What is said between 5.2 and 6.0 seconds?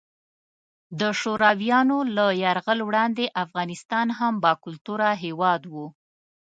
هیواد وو.